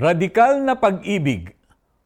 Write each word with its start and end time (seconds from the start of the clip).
Radikal 0.00 0.64
na 0.64 0.80
pag-ibig. 0.80 1.52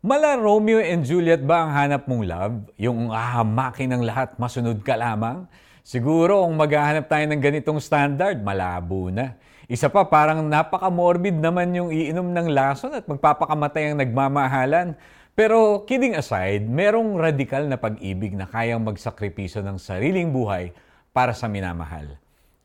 Mala 0.02 0.34
Romeo 0.34 0.82
and 0.82 1.06
Juliet 1.06 1.46
ba 1.46 1.62
ang 1.62 1.70
hanap 1.70 2.10
mong 2.10 2.26
love? 2.26 2.56
Yung 2.74 3.14
ahamakin 3.14 3.94
ng 3.94 4.02
lahat, 4.02 4.34
masunod 4.34 4.82
ka 4.82 4.98
lamang? 4.98 5.46
Siguro 5.86 6.42
kung 6.42 6.58
maghahanap 6.58 7.06
tayo 7.06 7.22
ng 7.30 7.38
ganitong 7.38 7.78
standard, 7.78 8.42
malabo 8.42 9.14
na. 9.14 9.38
Isa 9.70 9.86
pa, 9.86 10.10
parang 10.10 10.42
napaka-morbid 10.42 11.38
naman 11.38 11.70
yung 11.70 11.94
iinom 11.94 12.34
ng 12.34 12.50
lason 12.50 12.98
at 12.98 13.06
magpapakamatay 13.06 13.94
ang 13.94 14.02
nagmamahalan. 14.02 14.98
Pero 15.38 15.86
kidding 15.86 16.18
aside, 16.18 16.66
merong 16.66 17.14
radikal 17.14 17.62
na 17.62 17.78
pag-ibig 17.78 18.34
na 18.34 18.50
kayang 18.50 18.82
magsakripiso 18.82 19.62
ng 19.62 19.78
sariling 19.78 20.34
buhay 20.34 20.74
para 21.14 21.30
sa 21.30 21.46
minamahal. 21.46 22.23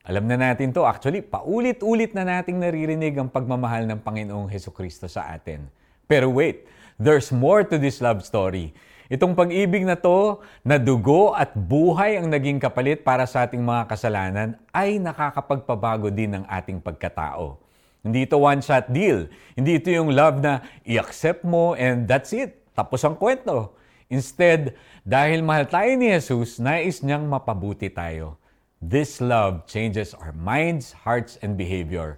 Alam 0.09 0.25
na 0.25 0.41
natin 0.41 0.73
to, 0.73 0.89
actually, 0.89 1.21
paulit-ulit 1.21 2.17
na 2.17 2.25
nating 2.25 2.57
naririnig 2.57 3.13
ang 3.13 3.29
pagmamahal 3.29 3.85
ng 3.85 4.01
Panginoong 4.01 4.49
Heso 4.49 4.73
Kristo 4.73 5.05
sa 5.05 5.29
atin. 5.29 5.69
Pero 6.09 6.33
wait, 6.33 6.65
there's 6.97 7.29
more 7.29 7.61
to 7.61 7.77
this 7.77 8.01
love 8.01 8.25
story. 8.25 8.73
Itong 9.05 9.37
pag-ibig 9.37 9.85
na 9.85 9.93
to, 9.93 10.41
na 10.65 10.81
dugo 10.81 11.37
at 11.37 11.53
buhay 11.53 12.17
ang 12.17 12.25
naging 12.25 12.57
kapalit 12.57 13.05
para 13.05 13.29
sa 13.29 13.45
ating 13.45 13.61
mga 13.61 13.85
kasalanan, 13.85 14.57
ay 14.73 14.97
nakakapagpabago 14.97 16.09
din 16.09 16.41
ng 16.41 16.43
ating 16.49 16.81
pagkatao. 16.81 17.61
Hindi 18.01 18.25
ito 18.25 18.41
one-shot 18.41 18.89
deal. 18.89 19.29
Hindi 19.53 19.77
ito 19.77 19.93
yung 19.93 20.09
love 20.09 20.41
na 20.41 20.65
i-accept 20.89 21.45
mo 21.45 21.77
and 21.77 22.09
that's 22.09 22.33
it. 22.33 22.57
Tapos 22.73 23.05
ang 23.05 23.13
kwento. 23.13 23.77
Instead, 24.09 24.73
dahil 25.05 25.45
mahal 25.45 25.69
tayo 25.69 25.93
ni 25.93 26.09
Jesus, 26.09 26.57
nais 26.57 26.97
niyang 27.05 27.29
mapabuti 27.29 27.93
tayo. 27.93 28.38
This 28.79 29.19
love 29.19 29.67
changes 29.67 30.15
our 30.15 30.31
minds, 30.31 30.95
hearts, 31.03 31.35
and 31.43 31.59
behavior. 31.59 32.15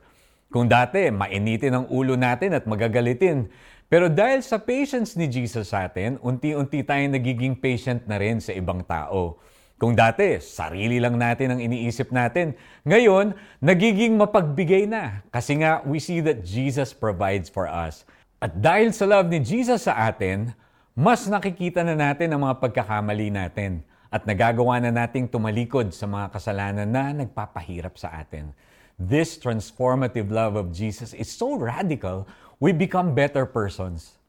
Kung 0.54 0.70
dati, 0.70 1.10
mainitin 1.10 1.74
ang 1.74 1.86
ulo 1.90 2.14
natin 2.14 2.54
at 2.54 2.70
magagalitin. 2.70 3.50
Pero 3.90 4.14
dahil 4.14 4.46
sa 4.46 4.62
patience 4.62 5.18
ni 5.18 5.26
Jesus 5.26 5.74
sa 5.74 5.90
atin, 5.90 6.22
unti-unti 6.22 6.86
tayong 6.86 7.18
nagiging 7.18 7.58
patient 7.58 8.06
na 8.06 8.22
rin 8.22 8.38
sa 8.38 8.54
ibang 8.54 8.86
tao. 8.86 9.42
Kung 9.82 9.98
dati, 9.98 10.38
sarili 10.38 11.02
lang 11.02 11.18
natin 11.18 11.58
ang 11.58 11.60
iniisip 11.66 12.14
natin, 12.14 12.54
ngayon, 12.86 13.34
nagiging 13.58 14.14
mapagbigay 14.22 14.86
na. 14.86 15.26
Kasi 15.34 15.66
nga, 15.66 15.82
we 15.82 15.98
see 15.98 16.22
that 16.22 16.46
Jesus 16.46 16.94
provides 16.94 17.50
for 17.50 17.66
us. 17.66 18.06
At 18.38 18.62
dahil 18.62 18.94
sa 18.94 19.10
love 19.10 19.34
ni 19.34 19.42
Jesus 19.42 19.90
sa 19.90 19.98
atin, 20.06 20.54
mas 20.94 21.26
nakikita 21.26 21.82
na 21.82 21.98
natin 21.98 22.30
ang 22.30 22.46
mga 22.46 22.62
pagkakamali 22.62 23.34
natin 23.34 23.82
at 24.12 24.28
nagagawa 24.28 24.84
na 24.84 24.92
nating 24.92 25.32
tumalikod 25.32 25.96
sa 25.96 26.04
mga 26.04 26.36
kasalanan 26.36 26.86
na 26.92 27.16
nagpapahirap 27.16 27.96
sa 27.96 28.12
atin. 28.12 28.52
This 29.00 29.40
transformative 29.40 30.28
love 30.30 30.60
of 30.60 30.76
Jesus 30.76 31.16
is 31.16 31.32
so 31.32 31.56
radical, 31.56 32.28
we 32.60 32.76
become 32.76 33.16
better 33.16 33.48
persons. 33.48 34.20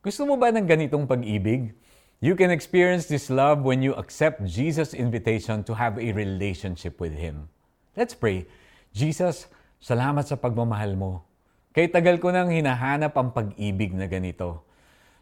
Gusto 0.00 0.24
mo 0.24 0.40
ba 0.40 0.48
ng 0.48 0.64
ganitong 0.64 1.04
pag-ibig? 1.04 1.76
You 2.18 2.34
can 2.34 2.50
experience 2.50 3.06
this 3.06 3.30
love 3.30 3.62
when 3.62 3.84
you 3.84 3.94
accept 3.94 4.42
Jesus' 4.42 4.96
invitation 4.96 5.62
to 5.68 5.76
have 5.76 6.00
a 6.00 6.10
relationship 6.16 6.98
with 6.98 7.14
Him. 7.14 7.46
Let's 7.94 8.16
pray. 8.16 8.48
Jesus, 8.90 9.46
salamat 9.78 10.26
sa 10.26 10.34
pagmamahal 10.34 10.98
mo. 10.98 11.22
Kay 11.76 11.92
tagal 11.92 12.18
ko 12.18 12.34
nang 12.34 12.50
hinahanap 12.50 13.14
ang 13.14 13.30
pag-ibig 13.30 13.94
na 13.94 14.10
ganito. 14.10 14.66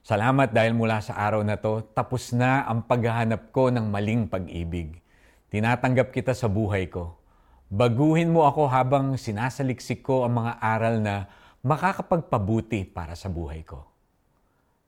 Salamat 0.06 0.54
dahil 0.54 0.70
mula 0.70 1.02
sa 1.02 1.18
araw 1.18 1.42
na 1.42 1.58
to, 1.58 1.82
tapos 1.90 2.30
na 2.30 2.62
ang 2.62 2.78
paghahanap 2.78 3.50
ko 3.50 3.74
ng 3.74 3.90
maling 3.90 4.30
pag-ibig. 4.30 5.02
Tinatanggap 5.50 6.14
kita 6.14 6.30
sa 6.30 6.46
buhay 6.46 6.86
ko. 6.86 7.18
Baguhin 7.66 8.30
mo 8.30 8.46
ako 8.46 8.70
habang 8.70 9.18
sinasaliksik 9.18 10.06
ko 10.06 10.22
ang 10.22 10.38
mga 10.38 10.62
aral 10.62 11.02
na 11.02 11.26
makakapagpabuti 11.66 12.86
para 12.86 13.18
sa 13.18 13.26
buhay 13.26 13.66
ko. 13.66 13.82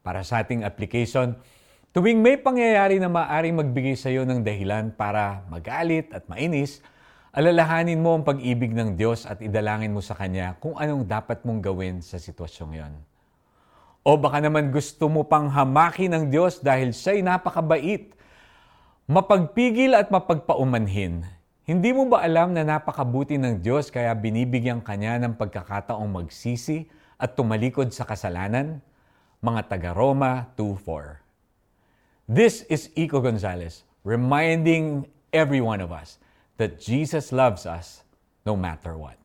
Para 0.07 0.23
sa 0.23 0.39
ating 0.39 0.63
application, 0.63 1.35
tuwing 1.91 2.23
may 2.23 2.39
pangyayari 2.39 3.03
na 3.03 3.11
maaaring 3.11 3.59
magbigay 3.59 3.99
sa 3.99 4.15
iyo 4.15 4.23
ng 4.23 4.47
dahilan 4.47 4.95
para 4.95 5.43
magalit 5.51 6.15
at 6.15 6.31
mainis, 6.31 6.79
alalahanin 7.35 7.99
mo 7.99 8.15
ang 8.15 8.23
pag-ibig 8.23 8.71
ng 8.71 8.95
Diyos 8.95 9.27
at 9.27 9.43
idalangin 9.43 9.91
mo 9.91 9.99
sa 9.99 10.15
Kanya 10.15 10.55
kung 10.63 10.79
anong 10.79 11.11
dapat 11.11 11.43
mong 11.43 11.59
gawin 11.59 12.07
sa 12.07 12.23
sitwasyong 12.23 12.79
yon. 12.79 12.95
O 14.09 14.17
baka 14.17 14.41
naman 14.41 14.73
gusto 14.73 15.05
mo 15.13 15.21
pang 15.21 15.53
hamakin 15.53 16.09
ng 16.09 16.25
Diyos 16.33 16.65
dahil 16.65 16.97
siya'y 16.97 17.21
napakabait, 17.21 18.17
mapagpigil 19.05 19.93
at 19.93 20.09
mapagpaumanhin. 20.09 21.29
Hindi 21.69 21.93
mo 21.93 22.09
ba 22.09 22.25
alam 22.25 22.57
na 22.57 22.65
napakabuti 22.65 23.37
ng 23.37 23.61
Diyos 23.61 23.93
kaya 23.93 24.17
binibigyan 24.17 24.81
kanya 24.81 25.21
ng 25.21 25.37
pagkakataong 25.37 26.09
magsisi 26.09 26.89
at 27.21 27.37
tumalikod 27.37 27.93
sa 27.93 28.09
kasalanan? 28.09 28.81
Mga 29.45 29.77
taga 29.77 29.93
Roma 29.93 30.57
2.4 30.57 31.21
This 32.33 32.65
is 32.73 32.89
Iko 32.97 33.21
Gonzalez 33.21 33.85
reminding 34.09 35.05
every 35.37 35.61
one 35.61 35.85
of 35.85 35.93
us 35.93 36.17
that 36.57 36.81
Jesus 36.81 37.29
loves 37.29 37.69
us 37.69 38.09
no 38.49 38.57
matter 38.57 38.97
what. 38.97 39.18